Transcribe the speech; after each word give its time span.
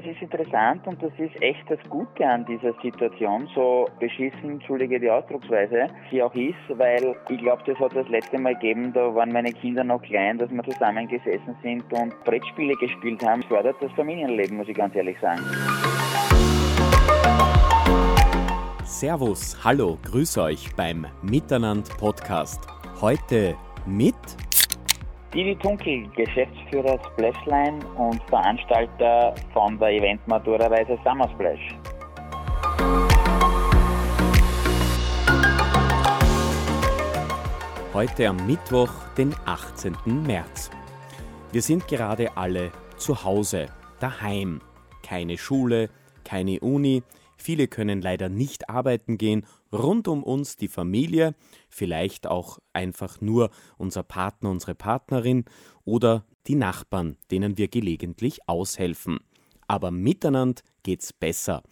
es 0.00 0.06
ist 0.16 0.22
interessant 0.22 0.86
und 0.86 1.02
das 1.02 1.12
ist 1.18 1.40
echt 1.42 1.68
das 1.68 1.78
Gute 1.88 2.26
an 2.26 2.44
dieser 2.46 2.72
Situation, 2.82 3.48
so 3.54 3.86
beschissen, 3.98 4.52
entschuldige 4.52 4.98
die 4.98 5.10
Ausdrucksweise, 5.10 5.88
sie 6.10 6.22
auch 6.22 6.34
ist, 6.34 6.54
weil 6.68 7.14
ich 7.28 7.38
glaube, 7.38 7.62
das 7.66 7.78
hat 7.78 7.94
das 7.94 8.08
letzte 8.08 8.38
Mal 8.38 8.54
gegeben, 8.54 8.92
da 8.92 9.14
waren 9.14 9.32
meine 9.32 9.52
Kinder 9.52 9.84
noch 9.84 10.02
klein, 10.02 10.38
dass 10.38 10.50
wir 10.50 10.62
zusammengesessen 10.64 11.54
sind 11.62 11.84
und 11.92 12.18
Brettspiele 12.24 12.74
gespielt 12.76 13.22
haben. 13.24 13.42
Fördert 13.42 13.76
das 13.80 13.92
Familienleben, 13.92 14.56
muss 14.56 14.68
ich 14.68 14.76
ganz 14.76 14.94
ehrlich 14.94 15.18
sagen. 15.20 15.42
Servus, 18.84 19.56
hallo, 19.64 19.98
grüß 20.02 20.38
euch 20.38 20.74
beim 20.76 21.06
Miteinander 21.22 21.90
Podcast. 21.98 22.66
Heute 23.00 23.56
mit 23.86 24.14
Didi 25.32 25.54
Tunkel, 25.54 26.08
Geschäftsführer 26.16 26.98
Splashline 27.12 27.78
und 27.96 28.20
Veranstalter 28.24 29.32
von 29.52 29.78
der 29.78 29.90
Event 29.90 30.26
Matura 30.26 30.66
Reise 30.66 30.98
Summer 31.04 31.28
Splash. 31.30 31.60
Heute 37.94 38.28
am 38.28 38.44
Mittwoch, 38.44 38.90
den 39.16 39.32
18. 39.46 39.96
März. 40.26 40.68
Wir 41.52 41.62
sind 41.62 41.86
gerade 41.86 42.36
alle 42.36 42.72
zu 42.96 43.22
Hause, 43.22 43.66
daheim. 44.00 44.60
Keine 45.04 45.38
Schule, 45.38 45.90
keine 46.24 46.58
Uni, 46.58 47.04
Viele 47.40 47.68
können 47.68 48.02
leider 48.02 48.28
nicht 48.28 48.68
arbeiten 48.68 49.16
gehen. 49.16 49.46
Rund 49.72 50.08
um 50.08 50.22
uns 50.22 50.56
die 50.56 50.68
Familie, 50.68 51.34
vielleicht 51.70 52.26
auch 52.26 52.58
einfach 52.74 53.22
nur 53.22 53.50
unser 53.78 54.02
Partner, 54.02 54.50
unsere 54.50 54.74
Partnerin 54.74 55.46
oder 55.86 56.26
die 56.46 56.54
Nachbarn, 56.54 57.16
denen 57.30 57.56
wir 57.56 57.68
gelegentlich 57.68 58.46
aushelfen. 58.46 59.20
Aber 59.66 59.90
miteinander 59.90 60.60
geht's 60.82 61.14
besser. 61.14 61.62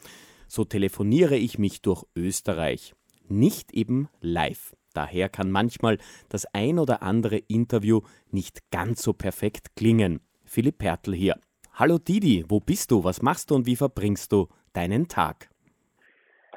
So 0.47 0.65
telefoniere 0.65 1.37
ich 1.37 1.59
mich 1.59 1.83
durch 1.83 2.05
Österreich. 2.17 2.95
Nicht 3.29 3.75
eben 3.75 4.09
live. 4.23 4.75
Daher 4.95 5.29
kann 5.29 5.51
manchmal 5.51 5.99
das 6.31 6.47
ein 6.55 6.79
oder 6.79 7.03
andere 7.03 7.37
Interview 7.37 8.01
nicht 8.31 8.71
ganz 8.71 9.03
so 9.03 9.13
perfekt 9.13 9.77
klingen. 9.77 10.21
Philipp 10.47 10.79
Pertl 10.79 11.15
hier. 11.15 11.39
Hallo 11.75 11.99
Didi, 11.99 12.47
wo 12.49 12.59
bist 12.59 12.91
du? 12.91 13.05
Was 13.05 13.21
machst 13.21 13.51
du 13.51 13.55
und 13.55 13.67
wie 13.67 13.77
verbringst 13.77 14.33
du 14.33 14.49
deinen 14.73 15.09
Tag? 15.09 15.51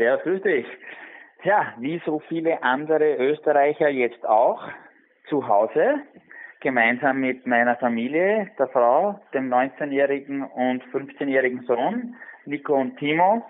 Ja, 0.01 0.15
grüß 0.15 0.41
dich. 0.41 0.65
Ja, 1.43 1.75
wie 1.77 2.01
so 2.03 2.19
viele 2.27 2.63
andere 2.63 3.17
Österreicher 3.17 3.87
jetzt 3.87 4.25
auch, 4.25 4.67
zu 5.29 5.47
Hause, 5.47 5.99
gemeinsam 6.59 7.19
mit 7.19 7.45
meiner 7.45 7.75
Familie, 7.75 8.49
der 8.57 8.67
Frau, 8.69 9.21
dem 9.31 9.53
19-jährigen 9.53 10.41
und 10.43 10.83
15-jährigen 10.85 11.61
Sohn, 11.67 12.15
Nico 12.45 12.73
und 12.73 12.97
Timo. 12.97 13.45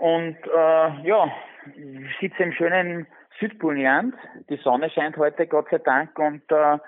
Und 0.00 0.36
äh, 0.44 1.06
ja, 1.06 1.32
ich 1.76 2.18
sitze 2.20 2.42
im 2.42 2.52
schönen 2.52 3.06
Südpolland. 3.38 4.16
Die 4.50 4.56
Sonne 4.56 4.90
scheint 4.90 5.16
heute, 5.16 5.46
Gott 5.46 5.68
sei 5.70 5.78
Dank, 5.78 6.18
und 6.18 6.42
äh, 6.50 6.78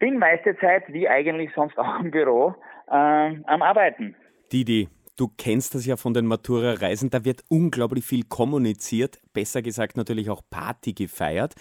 bin 0.00 0.18
meiste 0.18 0.58
Zeit, 0.58 0.82
wie 0.92 1.08
eigentlich 1.08 1.52
sonst 1.54 1.78
auch 1.78 2.00
im 2.00 2.10
Büro, 2.10 2.56
äh, 2.88 2.92
am 2.92 3.62
Arbeiten. 3.62 4.16
Didi, 4.52 4.88
Du 5.18 5.28
kennst 5.38 5.74
das 5.74 5.86
ja 5.86 5.96
von 5.96 6.12
den 6.12 6.26
Matura-Reisen, 6.26 7.08
da 7.08 7.24
wird 7.24 7.42
unglaublich 7.48 8.04
viel 8.04 8.24
kommuniziert, 8.24 9.18
besser 9.32 9.62
gesagt 9.62 9.96
natürlich 9.96 10.28
auch 10.28 10.42
Party 10.50 10.92
gefeiert. 10.92 11.54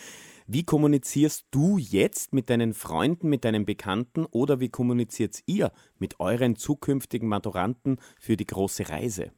Wie 0.45 0.65
kommunizierst 0.65 1.47
du 1.51 1.77
jetzt 1.77 2.33
mit 2.33 2.49
deinen 2.49 2.73
Freunden, 2.73 3.29
mit 3.29 3.45
deinen 3.45 3.65
Bekannten 3.65 4.25
oder 4.25 4.59
wie 4.59 4.67
kommuniziert 4.67 5.39
ihr 5.47 5.71
mit 5.97 6.19
euren 6.19 6.57
zukünftigen 6.57 7.29
Maturanten 7.29 7.97
für 8.19 8.35
die 8.35 8.45
große 8.45 8.89
Reise? 8.89 9.31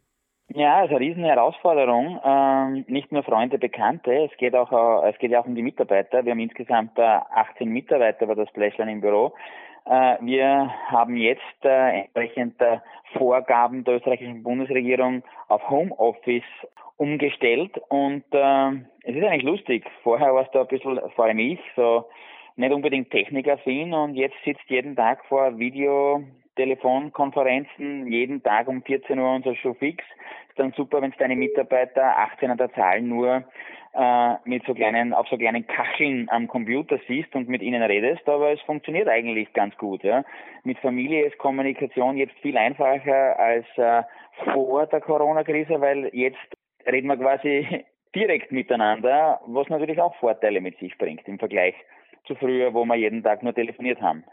Ja, 0.49 0.79
es 0.79 0.85
ist 0.85 0.95
eine 0.95 0.99
riesen 1.01 1.23
Herausforderung. 1.23 2.19
Ähm, 2.23 2.85
nicht 2.87 3.11
nur 3.11 3.21
Freunde, 3.21 3.59
Bekannte, 3.59 4.29
es 4.31 4.37
geht 4.37 4.55
auch, 4.55 4.71
äh, 5.03 5.09
es 5.11 5.19
geht 5.19 5.29
ja 5.29 5.41
auch 5.41 5.45
um 5.45 5.55
die 5.55 5.61
Mitarbeiter. 5.61 6.25
Wir 6.25 6.31
haben 6.31 6.39
insgesamt 6.39 6.97
äh, 6.97 7.01
18 7.03 7.69
Mitarbeiter 7.69 8.25
bei 8.25 8.33
das 8.33 8.49
Splashline 8.49 8.93
im 8.93 9.01
Büro. 9.01 9.33
Äh, 9.89 10.17
wir 10.21 10.73
haben 10.87 11.15
jetzt 11.15 11.63
äh, 11.63 12.01
entsprechend 12.01 12.59
der 12.59 12.83
Vorgaben 13.13 13.83
der 13.85 13.95
österreichischen 13.95 14.43
Bundesregierung 14.43 15.23
auf 15.47 15.69
Homeoffice 15.69 16.43
umgestellt 16.97 17.77
und 17.89 18.23
äh, 18.31 18.71
es 19.03 19.15
ist 19.15 19.23
eigentlich 19.23 19.43
lustig. 19.43 19.85
Vorher 20.03 20.33
warst 20.33 20.53
du 20.53 20.59
ein 20.59 20.67
bisschen, 20.67 20.99
vor 21.15 21.25
allem 21.25 21.39
ich, 21.39 21.59
so 21.75 22.05
nicht 22.57 22.73
unbedingt 22.73 23.11
technikaffin 23.11 23.93
und 23.93 24.15
jetzt 24.15 24.35
sitzt 24.43 24.67
jeden 24.67 24.95
Tag 24.95 25.23
vor 25.25 25.57
Video, 25.57 26.23
Telefonkonferenzen, 26.55 28.11
jeden 28.11 28.43
Tag 28.43 28.67
um 28.67 28.81
14 28.81 29.17
Uhr 29.17 29.35
unser 29.35 29.55
Show 29.55 29.73
fix. 29.75 30.03
Ist 30.49 30.59
dann 30.59 30.73
super, 30.73 31.01
wenn 31.01 31.11
es 31.11 31.17
deine 31.17 31.35
Mitarbeiter 31.35 32.17
18 32.17 32.51
an 32.51 32.57
der 32.57 32.73
Zahl 32.73 33.01
nur 33.01 33.43
äh, 33.97 34.35
mit 34.45 34.63
so 34.65 34.73
kleinen, 34.75 35.13
auf 35.13 35.27
so 35.27 35.37
kleinen 35.37 35.65
Kacheln 35.65 36.29
am 36.29 36.47
Computer 36.47 36.99
siehst 37.07 37.33
und 37.33 37.49
mit 37.49 37.63
ihnen 37.63 37.81
redest, 37.81 38.27
aber 38.29 38.51
es 38.51 38.61
funktioniert 38.61 39.07
eigentlich 39.07 39.51
ganz 39.53 39.75
gut. 39.77 40.03
Ja. 40.03 40.23
Mit 40.63 40.77
Familie 40.79 41.25
ist 41.25 41.37
Kommunikation 41.39 42.15
jetzt 42.17 42.37
viel 42.41 42.57
einfacher 42.57 43.39
als 43.39 43.65
äh, 43.77 44.03
vor 44.53 44.85
der 44.85 45.01
Corona-Krise, 45.01 45.81
weil 45.81 46.09
jetzt 46.13 46.37
reden 46.85 47.07
wir 47.07 47.17
quasi 47.17 47.85
direkt 48.15 48.51
miteinander, 48.51 49.41
was 49.47 49.67
natürlich 49.69 49.99
auch 49.99 50.15
Vorteile 50.17 50.61
mit 50.61 50.77
sich 50.77 50.95
bringt 50.97 51.27
im 51.27 51.39
Vergleich 51.39 51.73
zu 52.27 52.35
früher, 52.35 52.73
wo 52.73 52.85
wir 52.85 52.95
jeden 52.95 53.23
Tag 53.23 53.41
nur 53.41 53.55
telefoniert 53.55 54.01
haben. 54.01 54.23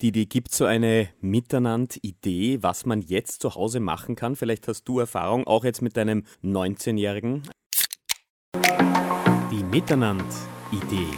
Didi, 0.00 0.24
gibt 0.24 0.52
so 0.52 0.64
eine 0.64 1.10
Miteinander-Idee, 1.20 2.62
was 2.62 2.86
man 2.86 3.02
jetzt 3.02 3.42
zu 3.42 3.54
Hause 3.54 3.78
machen 3.78 4.16
kann? 4.16 4.36
Vielleicht 4.36 4.66
hast 4.68 4.84
du 4.84 4.98
Erfahrung, 4.98 5.46
auch 5.46 5.64
jetzt 5.64 5.82
mit 5.82 5.96
deinem 5.96 6.24
19-Jährigen. 6.42 7.42
Die 9.72 9.78
Miteinander-Idee. 9.78 11.12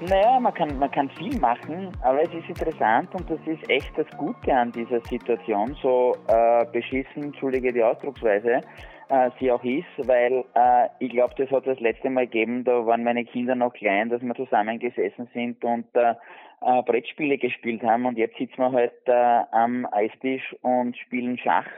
Naja, 0.00 0.40
man 0.40 0.54
kann, 0.54 0.78
man 0.78 0.90
kann 0.90 1.10
viel 1.10 1.38
machen, 1.38 1.92
aber 2.02 2.22
es 2.22 2.34
ist 2.34 2.48
interessant 2.48 3.14
und 3.14 3.30
das 3.30 3.38
ist 3.46 3.68
echt 3.70 3.96
das 3.96 4.06
Gute 4.16 4.52
an 4.52 4.72
dieser 4.72 5.00
Situation, 5.02 5.76
so 5.82 6.16
äh, 6.28 6.64
beschissen, 6.72 7.24
entschuldige 7.24 7.72
die 7.72 7.82
Ausdrucksweise, 7.82 8.62
äh, 9.08 9.30
sie 9.38 9.52
auch 9.52 9.62
ist, 9.62 9.86
weil 10.08 10.44
äh, 10.54 10.88
ich 10.98 11.10
glaube, 11.10 11.34
das 11.36 11.50
hat 11.50 11.66
das 11.66 11.78
letzte 11.80 12.10
Mal 12.10 12.26
gegeben, 12.26 12.64
da 12.64 12.84
waren 12.86 13.04
meine 13.04 13.24
Kinder 13.24 13.54
noch 13.54 13.72
klein, 13.72 14.08
dass 14.08 14.22
wir 14.22 14.34
zusammengesessen 14.34 15.28
sind 15.34 15.62
und 15.64 15.86
äh, 15.94 16.14
äh, 16.62 16.82
Brettspiele 16.82 17.38
gespielt 17.38 17.82
haben 17.82 18.06
und 18.06 18.18
jetzt 18.18 18.36
sitzen 18.38 18.58
wir 18.58 18.72
halt 18.72 18.92
äh, 19.06 19.42
am 19.52 19.86
Eistisch 19.92 20.56
und 20.62 20.96
spielen 20.96 21.38
Schach 21.38 21.68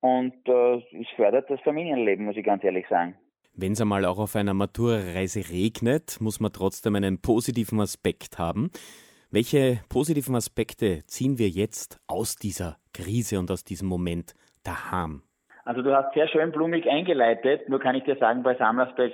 und 0.00 0.34
äh, 0.46 0.76
es 0.76 1.08
fördert 1.16 1.50
das 1.50 1.60
Familienleben, 1.62 2.26
muss 2.26 2.36
ich 2.36 2.44
ganz 2.44 2.62
ehrlich 2.62 2.86
sagen. 2.88 3.16
Wenn 3.54 3.72
es 3.72 3.80
einmal 3.80 4.04
auch 4.04 4.18
auf 4.18 4.36
einer 4.36 4.54
Matura-Reise 4.54 5.50
regnet, 5.50 6.18
muss 6.20 6.40
man 6.40 6.52
trotzdem 6.52 6.94
einen 6.94 7.20
positiven 7.20 7.80
Aspekt 7.80 8.38
haben. 8.38 8.70
Welche 9.30 9.80
positiven 9.88 10.34
Aspekte 10.34 11.04
ziehen 11.06 11.38
wir 11.38 11.48
jetzt 11.48 12.00
aus 12.06 12.36
dieser 12.36 12.76
Krise 12.92 13.38
und 13.38 13.50
aus 13.50 13.64
diesem 13.64 13.88
Moment 13.88 14.34
daheim? 14.64 15.22
Also 15.64 15.82
du 15.82 15.94
hast 15.94 16.14
sehr 16.14 16.26
schön 16.28 16.52
blumig 16.52 16.88
eingeleitet, 16.88 17.68
nur 17.68 17.80
kann 17.80 17.94
ich 17.94 18.04
dir 18.04 18.16
sagen, 18.16 18.42
bei 18.42 18.56
Summersplash 18.56 19.12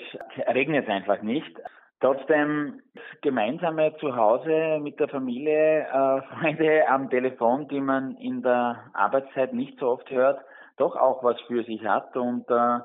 regnet 0.49 0.85
es 0.85 0.91
einfach 0.91 1.23
nicht. 1.23 1.55
Trotzdem 2.01 2.83
gemeinsame 3.23 3.97
Zuhause 3.99 4.79
mit 4.81 5.01
der 5.01 5.09
Familie, 5.09 5.81
äh, 5.81 6.23
Freunde 6.41 6.89
am 6.89 7.11
Telefon, 7.11 7.69
die 7.69 7.81
man 7.81 8.17
in 8.17 8.43
der 8.43 8.85
Arbeitszeit 8.93 9.55
nicht 9.55 9.79
so 9.79 9.89
oft 9.89 10.11
hört, 10.11 10.41
doch 10.77 10.95
auch 10.95 11.25
was 11.25 11.41
für 11.43 11.65
sich 11.65 11.85
hat 11.85 12.17
und 12.17 12.49
äh, 12.51 12.79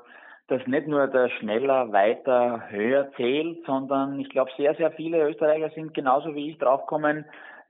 dass 0.48 0.66
nicht 0.66 0.86
nur 0.86 1.06
der 1.06 1.28
schneller, 1.30 1.92
weiter, 1.92 2.64
höher 2.68 3.10
zählt, 3.16 3.64
sondern 3.64 4.20
ich 4.20 4.28
glaube, 4.28 4.50
sehr, 4.56 4.74
sehr 4.74 4.90
viele 4.92 5.28
Österreicher 5.28 5.70
sind 5.70 5.94
genauso 5.94 6.34
wie 6.34 6.50
ich 6.50 6.58
draufgekommen, 6.58 7.24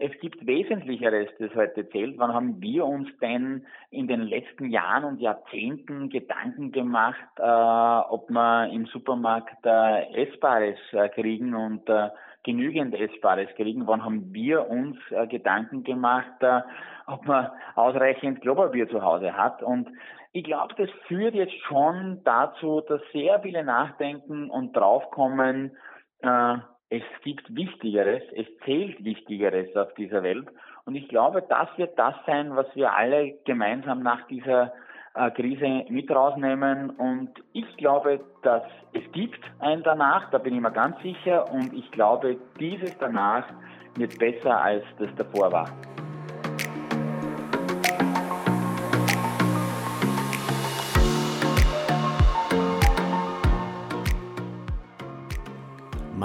es 0.05 0.11
gibt 0.21 0.45
Wesentlicheres, 0.45 1.29
das 1.39 1.55
heute 1.55 1.89
zählt. 1.91 2.19
Wann 2.19 2.35
haben 2.35 2.61
wir 2.61 2.85
uns 2.85 3.09
denn 3.21 3.65
in 3.91 4.09
den 4.09 4.23
letzten 4.23 4.69
Jahren 4.69 5.05
und 5.05 5.21
Jahrzehnten 5.21 6.09
Gedanken 6.09 6.73
gemacht, 6.73 7.29
äh, 7.39 7.43
ob 7.43 8.29
wir 8.29 8.69
im 8.73 8.87
Supermarkt 8.87 9.65
äh, 9.65 10.25
Essbares 10.25 10.79
äh, 10.91 11.09
kriegen 11.09 11.55
und 11.55 11.89
äh, 11.89 12.09
genügend 12.43 12.97
Essbares 12.97 13.49
kriegen? 13.55 13.87
Wann 13.87 14.05
haben 14.05 14.35
wir 14.35 14.69
uns 14.69 14.97
äh, 15.11 15.29
Gedanken 15.29 15.85
gemacht, 15.85 16.35
äh, 16.41 16.63
ob 17.07 17.25
man 17.25 17.51
ausreichend 17.77 18.41
Klopapier 18.41 18.89
zu 18.89 19.03
Hause 19.03 19.37
hat? 19.37 19.63
Und 19.63 19.89
ich 20.33 20.45
glaube, 20.45 20.75
das 20.77 20.89
führt 21.07 21.35
jetzt 21.35 21.57
schon 21.67 22.23
dazu, 22.25 22.81
dass 22.89 23.01
sehr 23.13 23.41
viele 23.41 23.65
nachdenken 23.65 24.51
und 24.51 24.75
draufkommen, 24.75 25.77
äh, 26.21 26.55
es 26.89 27.03
gibt 27.23 27.55
Wichtigeres, 27.55 28.23
es 28.35 28.47
zählt 28.65 29.03
Wichtigeres 29.03 29.75
auf 29.77 29.95
dieser 29.95 30.23
Welt. 30.23 30.47
Und 30.85 30.95
ich 30.95 31.09
glaube, 31.09 31.43
das 31.49 31.69
wird 31.77 31.99
das 31.99 32.15
sein, 32.27 32.55
was 32.55 32.67
wir 32.75 32.95
alle 32.95 33.39
gemeinsam 33.45 34.03
nach 34.03 34.27
dieser 34.27 34.73
äh, 35.15 35.31
Krise 35.31 35.85
mit 35.89 36.11
rausnehmen. 36.11 36.91
Und 36.91 37.31
ich 37.53 37.77
glaube, 37.77 38.21
dass 38.43 38.65
es 38.93 39.11
gibt 39.13 39.41
ein 39.61 39.83
danach, 39.83 40.31
da 40.31 40.39
bin 40.39 40.55
ich 40.55 40.61
mir 40.61 40.73
ganz 40.73 41.01
sicher. 41.03 41.51
Und 41.51 41.73
ich 41.73 41.91
glaube, 41.93 42.37
dieses 42.59 42.97
danach 42.99 43.47
wird 43.97 44.19
besser 44.19 44.61
als 44.61 44.85
das 44.99 45.15
davor 45.17 45.53
war. 45.53 45.69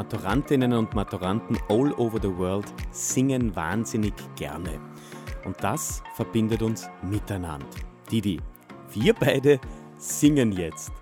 Maturantinnen 0.09 0.71
und 0.71 0.95
Maturanten 0.95 1.57
all 1.67 1.91
over 1.97 2.17
the 2.21 2.29
world 2.37 2.65
singen 2.91 3.53
wahnsinnig 3.53 4.13
gerne. 4.37 4.79
Und 5.43 5.61
das 5.61 6.01
verbindet 6.15 6.61
uns 6.61 6.89
miteinander. 7.01 7.67
Didi, 8.09 8.39
wir 8.93 9.13
beide 9.13 9.59
singen 9.97 10.53
jetzt. 10.53 10.93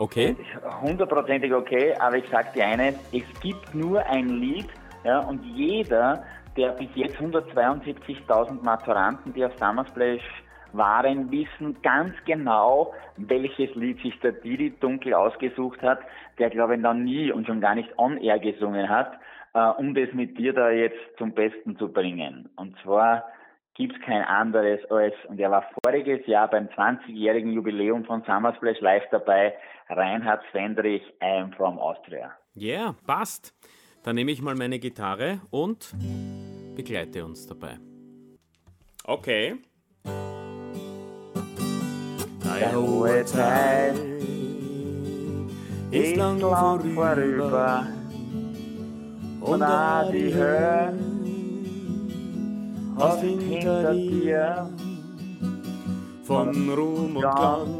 Okay? 0.00 0.36
Hundertprozentig 0.82 1.50
okay, 1.54 1.94
aber 1.98 2.18
ich 2.18 2.28
sage 2.30 2.48
dir 2.54 2.66
eines, 2.66 2.94
es 3.10 3.40
gibt 3.40 3.74
nur 3.74 4.04
ein 4.04 4.28
Lied 4.28 4.68
ja, 5.04 5.20
und 5.20 5.42
jeder, 5.42 6.22
der 6.58 6.72
bis 6.72 6.88
jetzt 6.96 7.16
172.000 7.16 8.62
Maturanten, 8.62 9.32
die 9.32 9.46
auf 9.46 9.56
Summer 9.58 9.86
Splash 9.86 10.39
waren, 10.72 11.30
wissen 11.30 11.80
ganz 11.82 12.14
genau, 12.24 12.94
welches 13.16 13.74
Lied 13.74 14.00
sich 14.02 14.18
der 14.20 14.32
Didi 14.32 14.70
dunkel 14.80 15.14
ausgesucht 15.14 15.80
hat, 15.82 16.00
der 16.38 16.50
glaube 16.50 16.76
ich 16.76 16.80
noch 16.80 16.94
nie 16.94 17.32
und 17.32 17.46
schon 17.46 17.60
gar 17.60 17.74
nicht 17.74 17.90
on 17.98 18.18
air 18.18 18.38
gesungen 18.38 18.88
hat, 18.88 19.12
äh, 19.54 19.68
um 19.78 19.94
das 19.94 20.12
mit 20.12 20.38
dir 20.38 20.52
da 20.52 20.70
jetzt 20.70 20.98
zum 21.18 21.32
Besten 21.32 21.76
zu 21.76 21.92
bringen. 21.92 22.48
Und 22.56 22.76
zwar 22.82 23.24
gibt's 23.74 23.98
kein 24.04 24.22
anderes 24.22 24.80
als, 24.90 25.14
und 25.28 25.40
er 25.40 25.50
war 25.50 25.64
voriges 25.84 26.26
Jahr 26.26 26.48
beim 26.48 26.66
20-jährigen 26.66 27.52
Jubiläum 27.52 28.04
von 28.04 28.22
Summer 28.24 28.54
Splash 28.54 28.80
live 28.80 29.04
dabei, 29.10 29.54
Reinhard 29.88 30.42
Fendrich, 30.52 31.02
I 31.22 31.40
am 31.40 31.52
from 31.52 31.78
Austria. 31.78 32.32
Yeah, 32.56 32.94
passt. 33.06 33.54
Dann 34.02 34.16
nehme 34.16 34.30
ich 34.30 34.42
mal 34.42 34.54
meine 34.54 34.78
Gitarre 34.78 35.40
und 35.50 35.94
begleite 36.74 37.24
uns 37.24 37.46
dabei. 37.46 37.78
Okay. 39.04 39.56
Hohe 42.74 43.24
Zeit 43.24 43.94
ist 45.90 46.16
lang 46.16 46.38
vorüber. 46.40 47.86
und 49.40 49.62
auch 49.62 50.10
die 50.10 50.34
Höhe 50.34 50.92
hast 52.96 53.20
hinter 53.22 53.94
dir. 53.94 54.68
von 56.24 56.70
Ruhm 56.70 57.16
und 57.16 57.22
Glanz 57.22 57.70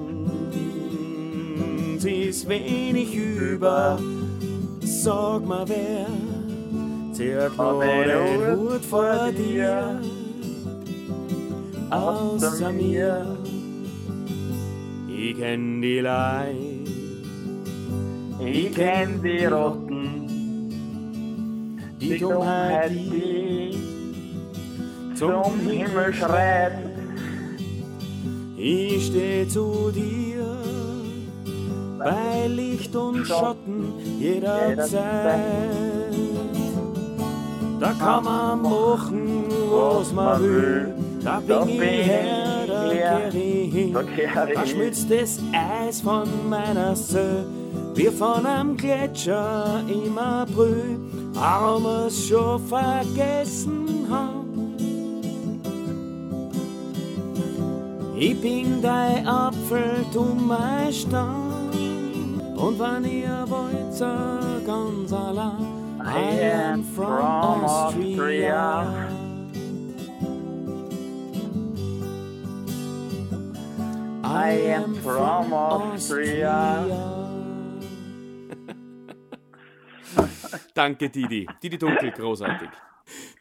ist 2.04 2.48
wenig 2.48 3.14
über. 3.14 3.98
Sag 4.80 5.46
mal, 5.46 5.64
wer 5.68 6.06
zählt 7.12 7.56
noch 7.56 7.80
den 7.80 8.56
Hut 8.56 8.84
vor 8.84 9.30
dir. 9.30 10.00
außer 11.90 12.72
mir? 12.72 13.39
Ich 15.22 15.36
kenn 15.36 15.82
die 15.82 16.00
Leid, 16.00 16.56
ich 18.42 18.74
kenn 18.74 19.22
die 19.22 19.44
Rotten, 19.44 20.26
die 22.00 22.18
Dummheit, 22.18 22.90
die 22.90 23.76
zum 25.14 25.60
Himmel 25.68 26.14
schreit. 26.14 26.72
Ich 28.56 29.08
steh 29.08 29.46
zu 29.46 29.90
dir 29.92 30.56
bei 31.98 32.46
Licht 32.46 32.96
und 32.96 33.26
Schatten 33.26 33.92
jederzeit. 34.18 34.96
Da 37.78 37.92
kann 37.92 38.24
man 38.24 38.62
machen, 38.62 39.44
was 39.70 40.14
man 40.14 40.42
will. 40.42 41.09
Da 41.22 41.40
bin 41.40 41.68
ich 41.68 42.06
her, 42.06 42.66
da 42.66 42.88
kehr 42.88 43.28
ich 43.28 43.72
hin. 43.72 43.94
Da 44.54 44.66
schmilzt 44.66 45.10
das 45.10 45.38
Eis 45.52 46.00
von 46.00 46.28
meiner 46.48 46.96
See, 46.96 47.44
wie 47.94 48.08
von 48.08 48.46
einem 48.46 48.76
Gletscher 48.76 49.82
im 49.88 50.16
April. 50.16 50.98
Aber 51.38 51.82
wir's 51.82 52.26
schon 52.26 52.60
vergessen 52.66 54.06
haben. 54.10 54.74
Ich 58.16 58.40
bin 58.40 58.82
dein 58.82 59.26
Apfel, 59.26 60.04
du 60.12 60.24
mein 60.24 60.92
Stamm. 60.92 61.70
Und 62.56 62.78
wenn 62.78 63.04
ihr 63.04 63.44
wollt, 63.48 63.94
so 63.94 64.06
ganz 64.66 65.12
allein. 65.12 65.80
I 66.02 66.72
am 66.72 66.82
from 66.94 67.64
Austria. 67.64 69.09
I 74.32 74.74
am 74.76 74.94
from 74.94 75.52
Austria. 75.52 76.86
Danke, 80.74 81.08
Didi. 81.08 81.48
Didi 81.60 81.76
Dunkel, 81.76 82.12
großartig. 82.12 82.68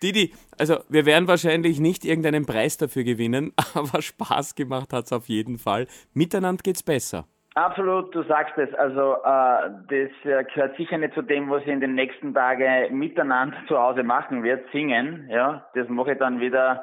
Didi, 0.02 0.34
also 0.58 0.80
wir 0.90 1.06
werden 1.06 1.28
wahrscheinlich 1.28 1.80
nicht 1.80 2.06
irgendeinen 2.06 2.48
Preis 2.48 2.78
dafür 2.78 3.04
gewinnen, 3.04 3.54
aber 3.76 4.02
Spaß 4.02 4.56
gemacht 4.56 4.92
hat 4.92 5.06
es 5.06 5.14
auf 5.14 5.28
jeden 5.28 5.60
Fall. 5.60 5.86
Miteinander 6.16 6.64
geht's 6.64 6.82
besser. 6.82 7.26
Absolut, 7.54 8.16
du 8.16 8.24
sagst 8.24 8.58
es. 8.58 8.74
Also 8.74 9.14
äh, 9.24 9.70
das 9.90 10.10
äh, 10.24 10.44
gehört 10.46 10.76
sicher 10.78 10.98
nicht 10.98 11.14
zu 11.14 11.22
dem, 11.22 11.52
was 11.52 11.62
ich 11.62 11.68
in 11.68 11.82
den 11.82 11.94
nächsten 11.94 12.34
Tagen 12.34 12.98
miteinander 12.98 13.58
zu 13.68 13.78
Hause 13.78 14.02
machen 14.02 14.42
wird, 14.42 14.66
singen. 14.72 15.30
Ja, 15.30 15.68
das 15.76 15.88
mache 15.88 16.14
ich 16.14 16.18
dann 16.18 16.40
wieder 16.40 16.82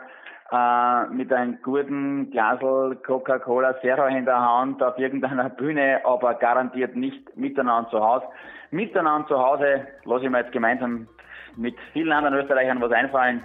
äh, 0.52 1.06
mit 1.08 1.32
einem 1.32 1.58
guten 1.62 2.30
Glasel 2.30 2.96
Coca-Cola 3.04 3.80
Zero 3.80 4.06
in 4.06 4.24
der 4.24 4.40
Hand 4.40 4.82
auf 4.82 4.96
irgendeiner 4.98 5.50
Bühne, 5.50 6.00
aber 6.04 6.34
garantiert 6.34 6.94
nicht 6.94 7.36
miteinander 7.36 7.90
zu 7.90 8.00
Hause. 8.00 8.26
Miteinander 8.70 9.26
zu 9.26 9.38
Hause 9.38 9.86
lasse 10.04 10.24
ich 10.24 10.30
mir 10.30 10.38
jetzt 10.40 10.52
gemeinsam 10.52 11.08
mit 11.56 11.74
vielen 11.92 12.12
anderen 12.12 12.38
Österreichern 12.38 12.80
was 12.80 12.92
einfallen. 12.92 13.42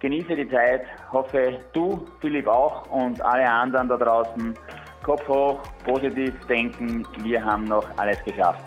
Genieße 0.00 0.36
die 0.36 0.48
Zeit, 0.48 0.82
hoffe 1.12 1.58
du, 1.72 2.06
Philipp 2.20 2.46
auch 2.46 2.90
und 2.90 3.20
alle 3.20 3.50
anderen 3.50 3.88
da 3.88 3.96
draußen. 3.96 4.54
Kopf 5.02 5.28
hoch, 5.28 5.60
positiv 5.84 6.34
denken, 6.46 7.06
wir 7.22 7.44
haben 7.44 7.64
noch 7.64 7.86
alles 7.98 8.22
geschafft. 8.24 8.64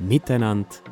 Miteinander 0.00 0.91